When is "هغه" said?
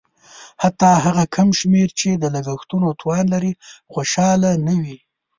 1.05-1.23